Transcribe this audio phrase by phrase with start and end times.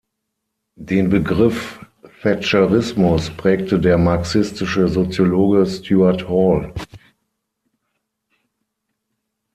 [0.79, 1.79] Den Begriff
[2.23, 6.73] "Thatcherismus" prägte der marxistische Soziologe Stuart Hall.